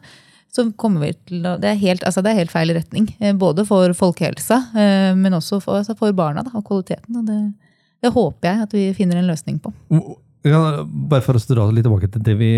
så 0.53 0.67
kommer 0.77 1.07
vi 1.07 1.13
til 1.31 1.47
å 1.49 1.55
Det 1.61 1.71
er 1.71 1.79
helt, 1.81 2.03
altså 2.05 2.23
det 2.25 2.33
er 2.33 2.43
helt 2.43 2.53
feil 2.53 2.73
retning. 2.77 3.07
eh, 3.21 3.33
Både 3.33 3.65
for 3.69 3.93
folkehelsa, 3.97 4.59
eh, 4.77 5.13
men 5.17 5.33
også 5.33 5.61
for, 5.63 5.81
altså 5.81 5.97
for 5.99 6.13
barna 6.13 6.45
da, 6.45 6.53
og 6.55 6.67
kvaliteten. 6.69 7.17
Og 7.17 7.27
det, 7.27 7.39
det 8.05 8.13
håper 8.13 8.49
jeg 8.51 8.67
at 8.67 8.77
vi 8.77 8.85
finner 8.97 9.21
en 9.21 9.31
løsning 9.31 9.61
på. 9.65 9.73
Ja, 10.45 10.83
bare 10.85 11.23
for 11.23 11.39
å 11.39 11.43
dra 11.55 11.69
litt 11.71 11.87
tilbake 11.87 12.11
til 12.11 12.25
det 12.27 12.35
vi, 12.41 12.51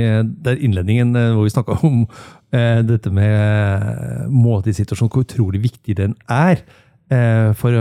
der 0.47 0.57
innledningen 0.57 1.15
eh, 1.21 1.35
hvor 1.37 1.47
vi 1.47 1.53
snakka 1.53 1.77
om 1.85 2.01
eh, 2.55 2.81
dette 2.87 3.13
med 3.13 4.31
måltidssituasjonen, 4.33 5.13
hvor 5.13 5.27
utrolig 5.27 5.61
viktig 5.67 5.99
den 6.01 6.17
er 6.33 6.65
eh, 7.13 7.53
for, 7.61 7.77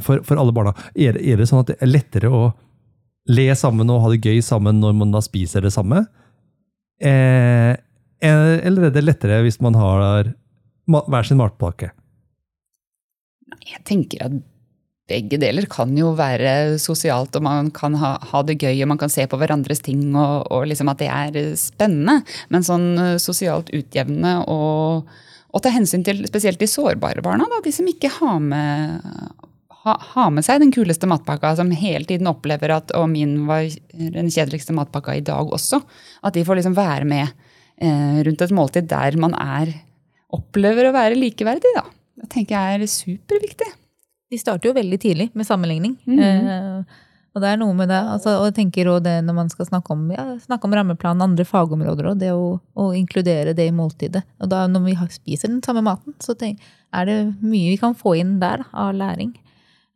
for, 0.00 0.22
for 0.24 0.40
alle 0.40 0.54
barna. 0.54 0.72
Er, 0.94 1.18
er 1.18 1.42
det 1.42 1.48
sånn 1.50 1.64
at 1.64 1.74
det 1.74 1.80
er 1.82 1.90
lettere 1.92 2.30
å 2.32 2.46
le 3.28 3.50
sammen 3.58 3.90
og 3.92 4.00
ha 4.06 4.14
det 4.14 4.22
gøy 4.24 4.40
sammen 4.40 4.78
når 4.80 4.94
man 4.96 5.12
da 5.12 5.20
spiser 5.20 5.66
det 5.66 5.74
samme? 5.74 6.06
Eh, 7.02 7.74
eller 8.20 8.88
er 8.88 8.94
det 8.94 9.04
lettere 9.04 9.42
hvis 9.44 9.60
man 9.62 9.76
har 9.78 10.32
hver 10.88 11.26
sin 11.26 11.40
matpakke? 11.40 11.92
Jeg 13.68 13.84
tenker 13.88 14.24
at 14.26 14.38
begge 15.08 15.38
deler 15.40 15.64
kan 15.70 15.94
jo 15.96 16.12
være 16.18 16.76
sosialt, 16.80 17.36
og 17.38 17.44
man 17.46 17.70
kan 17.74 17.96
ha, 17.96 18.16
ha 18.30 18.42
det 18.44 18.58
gøy, 18.60 18.74
og 18.84 18.90
man 18.92 19.00
kan 19.00 19.12
se 19.12 19.24
på 19.28 19.38
hverandres 19.40 19.80
ting, 19.84 20.02
og, 20.12 20.44
og 20.52 20.66
liksom 20.68 20.90
at 20.92 21.00
det 21.00 21.08
er 21.08 21.56
spennende. 21.56 22.20
Men 22.52 22.66
sånn 22.66 22.90
eh, 23.00 23.14
sosialt 23.22 23.72
utjevnende 23.72 24.34
og, 24.52 25.08
og 25.48 25.64
ta 25.64 25.72
hensyn 25.72 26.04
til 26.04 26.20
spesielt 26.28 26.60
de 26.60 26.68
sårbare 26.68 27.24
barna, 27.24 27.48
da, 27.48 27.62
de 27.64 27.72
som 27.72 27.88
ikke 27.88 28.12
har 28.18 28.36
med, 28.44 29.08
ha, 29.88 30.28
med 30.28 30.44
seg 30.44 30.60
den 30.60 30.74
kuleste 30.76 31.08
matpakka, 31.08 31.54
som 31.56 31.72
hele 31.72 32.04
tiden 32.08 32.28
opplever 32.28 32.76
at 32.76 32.92
'og 32.92 33.08
min 33.14 33.46
var 33.48 33.64
den 33.96 34.28
kjedeligste 34.28 34.76
matpakka 34.76 35.16
i 35.16 35.24
dag 35.24 35.48
også. 35.48 35.80
At 36.20 36.36
de 36.36 36.44
får 36.44 36.60
liksom 36.60 36.76
være 36.76 37.08
med 37.08 37.24
eh, 37.24 37.47
rundt 37.80 38.42
et 38.42 38.54
måltid 38.54 38.88
der 38.90 39.16
man 39.20 39.34
er, 39.38 39.70
opplever 40.34 40.88
å 40.88 40.94
være 40.96 41.18
likeverdig. 41.18 41.74
da. 41.76 41.84
Det 42.18 42.30
tenker 42.32 42.56
jeg 42.56 42.80
er 42.80 42.90
superviktig. 42.90 43.68
De 44.28 44.38
starter 44.40 44.68
jo 44.68 44.74
veldig 44.76 44.98
tidlig 45.00 45.30
med 45.34 45.46
sammenligning. 45.46 45.96
Mhm. 46.04 46.18
eh, 46.18 47.04
og 47.36 47.42
det 47.44 47.50
er 47.52 47.58
noe 47.60 47.74
med 47.76 47.86
det. 47.88 47.98
Altså, 48.02 48.32
og 48.40 48.48
jeg 48.48 48.54
tenker 48.56 48.88
også 48.90 49.04
det 49.04 49.16
når 49.22 49.34
man 49.36 49.50
skal 49.52 49.66
snakke 49.68 49.92
om, 49.94 50.10
ja, 50.10 50.24
snakke 50.42 50.66
om 50.66 50.72
rammeplan, 50.74 51.20
andre 51.22 51.44
fagområder 51.46 52.08
òg, 52.10 52.18
det 52.18 52.32
å, 52.34 52.56
å 52.74 52.86
inkludere 52.98 53.54
det 53.54 53.68
i 53.68 53.74
måltidet. 53.74 54.24
Og 54.42 54.50
da 54.50 54.64
når 54.66 54.86
vi 54.88 54.96
spiser 55.14 55.52
den 55.52 55.60
samme 55.62 55.84
maten, 55.86 56.16
så 56.24 56.34
tenk, 56.34 56.58
er 56.92 57.06
det 57.06 57.18
mye 57.44 57.74
vi 57.74 57.76
kan 57.78 57.94
få 57.94 58.16
inn 58.18 58.40
der 58.42 58.64
av 58.72 58.90
læring. 58.96 59.36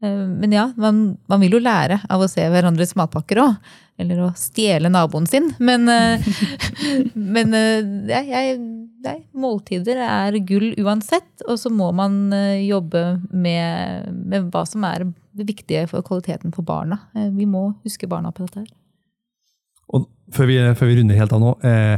Eh, 0.04 0.22
Men 0.38 0.52
ja, 0.54 0.68
man, 0.76 1.18
man 1.26 1.40
vil 1.42 1.56
jo 1.58 1.62
lære 1.64 2.02
av 2.08 2.22
å 2.22 2.30
se 2.30 2.46
hverandres 2.46 2.94
matpakker 3.00 3.42
òg. 3.42 3.56
Eller 4.00 4.22
å 4.24 4.30
stjele 4.38 4.90
naboen 4.92 5.26
sin. 5.28 5.50
Men, 5.62 5.88
eh, 5.90 6.24
men 7.36 7.56
eh, 7.56 7.82
jeg, 8.10 8.28
jeg, 8.32 8.60
nei, 9.04 9.18
måltider 9.36 10.00
er 10.06 10.38
gull 10.48 10.70
uansett. 10.80 11.44
Og 11.46 11.60
så 11.60 11.72
må 11.72 11.90
man 11.96 12.24
eh, 12.36 12.62
jobbe 12.66 13.04
med, 13.30 14.12
med 14.16 14.52
hva 14.52 14.64
som 14.68 14.86
er 14.88 15.06
det 15.32 15.48
viktige 15.48 15.86
for 15.90 16.04
kvaliteten 16.04 16.52
for 16.52 16.66
barna. 16.66 16.98
Vi 17.36 17.48
må 17.48 17.70
huske 17.86 18.08
barna 18.10 18.32
på 18.34 18.46
dette 18.46 18.64
her. 18.64 18.72
Og 19.92 20.08
før 20.32 20.48
vi, 20.48 20.58
før 20.76 20.88
vi 20.88 20.98
runder 20.98 21.18
helt 21.18 21.34
av 21.36 21.42
nå, 21.42 21.52
eh, 21.68 21.96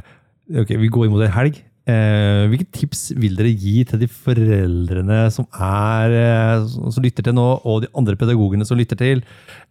okay, 0.63 0.79
vi 0.81 0.91
går 0.93 1.09
imot 1.09 1.25
en 1.27 1.35
helg. 1.35 1.61
Eh, 1.85 2.47
hvilke 2.49 2.65
tips 2.73 3.11
vil 3.21 3.35
dere 3.37 3.51
gi 3.53 3.83
til 3.85 4.01
de 4.01 4.07
foreldrene 4.09 5.19
som, 5.35 5.45
er, 5.53 6.15
eh, 6.17 6.63
som 6.65 7.05
lytter 7.05 7.27
til 7.27 7.35
nå, 7.37 7.45
og 7.61 7.83
de 7.85 7.91
andre 7.93 8.17
pedagogene 8.17 8.65
som 8.65 8.79
lytter 8.81 8.97
til, 8.97 9.21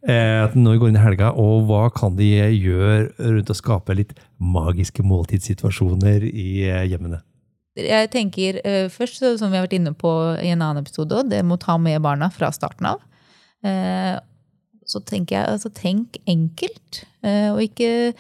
eh, 0.06 0.46
når 0.54 0.76
vi 0.76 0.82
går 0.84 0.92
inn 0.92 1.00
i 1.00 1.02
helga, 1.02 1.32
og 1.34 1.66
hva 1.66 1.88
kan 1.96 2.14
de 2.20 2.30
gjøre 2.54 3.08
rundt 3.18 3.50
å 3.50 3.58
skape 3.58 3.98
litt 3.98 4.14
magiske 4.38 5.02
måltidssituasjoner 5.02 6.28
i 6.30 6.50
eh, 6.70 6.84
hjemmene? 6.94 7.24
jeg 7.74 8.12
tenker 8.14 8.60
eh, 8.62 8.86
først, 8.94 9.24
som 9.42 9.50
vi 9.50 9.58
har 9.58 9.66
vært 9.66 9.80
inne 9.80 9.96
på 9.98 10.12
i 10.38 10.52
en 10.54 10.62
annen 10.62 10.84
episode, 10.84 11.24
det 11.26 11.40
må 11.42 11.58
ta 11.58 11.80
med 11.82 12.04
barna 12.06 12.30
fra 12.30 12.52
starten 12.54 12.92
av. 12.92 13.02
Eh, 13.66 14.14
så 14.86 15.02
tenker 15.02 15.40
jeg 15.40 15.56
altså 15.56 15.72
tenk 15.74 16.20
enkelt, 16.30 17.00
og 17.24 17.62
ikke, 17.64 18.14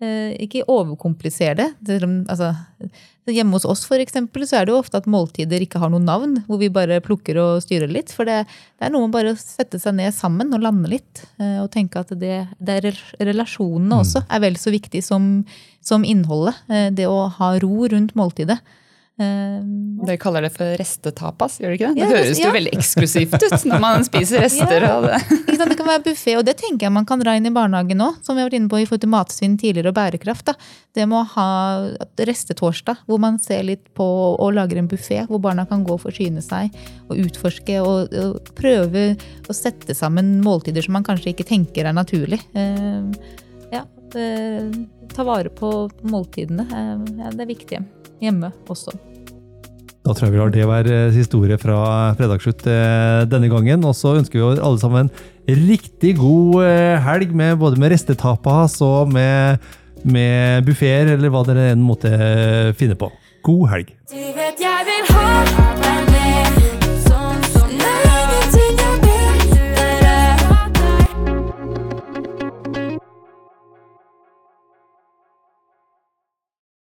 ikke 0.00 0.64
overkomplisere 0.70 1.54
det. 1.58 1.68
Altså, 2.28 2.54
hjemme 3.30 3.52
hos 3.54 3.66
oss 3.68 3.84
for 3.86 4.00
eksempel, 4.02 4.42
så 4.48 4.58
er 4.58 4.66
det 4.66 4.72
jo 4.74 4.80
ofte 4.80 4.98
at 4.98 5.06
måltider 5.10 5.62
ikke 5.62 5.78
har 5.82 5.92
noe 5.92 6.02
navn, 6.02 6.38
hvor 6.48 6.58
vi 6.58 6.70
bare 6.72 7.00
plukker 7.04 7.38
og 7.38 7.60
styrer 7.62 7.90
litt. 7.92 8.10
For 8.16 8.24
det, 8.26 8.40
det 8.80 8.88
er 8.88 8.94
noe 8.94 9.06
med 9.06 9.14
bare 9.14 9.34
å 9.34 9.38
sette 9.38 9.78
seg 9.78 9.94
ned 9.98 10.14
sammen 10.16 10.52
og 10.56 10.64
lande 10.64 10.90
litt. 10.90 11.24
eh, 11.38 11.60
Og 11.62 11.70
tenke 11.70 12.00
at 12.00 12.10
det, 12.18 12.46
det 12.58 12.78
er 12.80 13.00
relasjonene 13.20 14.00
også 14.00 14.24
er 14.28 14.40
vel 14.40 14.56
så 14.58 14.72
viktig 14.74 15.02
som, 15.04 15.44
som 15.84 16.04
innholdet. 16.04 16.56
eh, 16.72 16.88
Det 16.90 17.06
å 17.06 17.28
ha 17.38 17.54
ro 17.62 17.86
rundt 17.92 18.16
måltidet. 18.18 18.58
Eh, 19.20 19.60
Dere 20.00 20.16
kaller 20.16 20.46
det 20.46 20.52
for 20.54 20.70
restetapas, 20.80 21.58
gjør 21.60 21.74
det 21.74 21.76
ikke 21.76 21.88
det? 21.90 21.96
Det 21.98 22.06
Ja, 22.06 22.10
høres 22.16 22.38
ja. 22.40 22.46
jo 22.46 22.52
veldig 22.56 22.70
eksklusivt 22.72 23.34
ut 23.44 23.64
når 23.68 23.80
man 23.82 24.04
spiser 24.06 24.40
rester 24.46 24.80
Ja. 24.86 24.92
av 24.96 25.02
det. 25.10 25.18
Det 25.60 25.76
kan 25.76 25.86
være 25.90 26.02
buffé, 26.06 26.36
og 26.38 26.44
det 26.48 26.54
tenker 26.56 26.86
jeg 26.86 26.92
man 26.94 27.04
kan 27.04 27.20
dra 27.20 27.34
inn 27.36 27.44
i 27.44 27.52
barnehagen 27.52 28.00
òg, 28.00 28.16
som 28.24 28.34
vi 28.34 28.40
har 28.40 28.48
vært 28.48 28.56
inne 28.56 28.70
på 28.72 28.80
i 28.80 28.86
forhold 28.88 29.02
til 29.04 29.12
matsvinn 29.12 29.58
tidligere 29.60 29.92
og 29.92 29.98
bærekraft. 29.98 30.44
Da. 30.48 30.54
Det 30.96 31.04
med 31.10 31.18
å 31.20 31.26
ha 31.34 31.50
restetorsdag, 32.16 33.02
hvor 33.06 33.20
man 33.20 33.36
ser 33.38 33.62
litt 33.68 33.92
på 33.94 34.06
og 34.40 34.54
lager 34.56 34.80
en 34.80 34.88
buffé, 34.88 35.26
hvor 35.28 35.38
barna 35.44 35.66
kan 35.68 35.84
gå 35.84 35.92
og 35.98 36.00
forsyne 36.06 36.40
seg 36.40 36.72
og 37.10 37.20
utforske 37.20 37.76
og, 37.84 38.16
og 38.16 38.50
prøve 38.56 39.04
å 39.48 39.52
sette 39.56 39.94
sammen 39.94 40.38
måltider 40.44 40.82
som 40.86 40.96
man 40.96 41.04
kanskje 41.04 41.34
ikke 41.34 41.44
tenker 41.52 41.84
er 41.84 41.92
naturlig. 41.92 42.40
Um, 42.56 43.12
ja, 43.70 43.84
det, 44.14 44.26
ta 45.12 45.28
vare 45.28 45.52
på 45.52 45.90
måltidene. 46.08 46.64
Um, 46.72 47.04
det 47.36 47.44
er 47.44 47.52
viktig 47.52 47.84
hjemme 48.20 48.52
også. 48.70 48.96
Da 50.10 50.16
tror 50.18 50.26
jeg 50.26 50.34
vi 50.34 50.40
lar 50.40 50.50
det 50.50 50.64
være 50.66 50.94
historie 51.14 51.54
fra 51.60 51.76
Fredagsslutt 52.18 52.64
eh, 52.66 53.20
denne 53.30 53.46
gangen. 53.52 53.84
Og 53.86 53.94
så 53.94 54.16
ønsker 54.18 54.40
vi 54.40 54.58
alle 54.58 54.82
sammen 54.82 55.06
en 55.06 55.60
riktig 55.68 56.16
god 56.18 56.64
eh, 56.66 56.98
helg 57.06 57.30
med 57.30 57.60
både 57.62 57.78
med 57.78 57.94
restetapas 57.94 58.80
og 58.82 59.14
med, 59.14 59.62
med 60.02 60.66
buffeer, 60.66 61.14
eller 61.14 61.30
hva 61.30 61.46
dere 61.46 61.70
enn 61.76 61.86
måtte 61.86 62.10
finne 62.80 62.98
på. 62.98 63.12
God 63.46 63.68
helg! 63.70 63.94
Du 64.10 64.18
vet 64.34 64.66
jeg 64.66 64.88
vil 64.90 65.12
ha 65.14 65.69